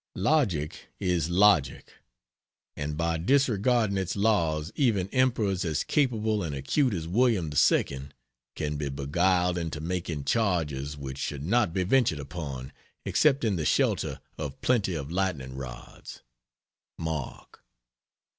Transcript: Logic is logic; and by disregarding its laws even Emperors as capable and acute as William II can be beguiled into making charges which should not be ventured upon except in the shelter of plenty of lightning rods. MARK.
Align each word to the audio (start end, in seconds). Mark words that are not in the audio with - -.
Logic 0.15 0.87
is 0.99 1.29
logic; 1.29 1.93
and 2.75 2.97
by 2.97 3.19
disregarding 3.19 3.97
its 3.99 4.15
laws 4.15 4.71
even 4.75 5.07
Emperors 5.09 5.63
as 5.63 5.83
capable 5.83 6.41
and 6.41 6.55
acute 6.55 6.91
as 6.95 7.07
William 7.07 7.51
II 7.69 7.99
can 8.55 8.77
be 8.77 8.89
beguiled 8.89 9.59
into 9.59 9.79
making 9.79 10.23
charges 10.23 10.97
which 10.97 11.19
should 11.19 11.43
not 11.43 11.71
be 11.71 11.83
ventured 11.83 12.19
upon 12.19 12.73
except 13.05 13.43
in 13.43 13.57
the 13.57 13.63
shelter 13.65 14.19
of 14.39 14.59
plenty 14.61 14.95
of 14.95 15.11
lightning 15.11 15.53
rods. 15.55 16.23
MARK. 16.97 17.63